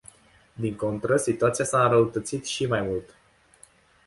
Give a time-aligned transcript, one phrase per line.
[0.53, 3.15] Din contră, situația s-a înrăutățit și mai mult.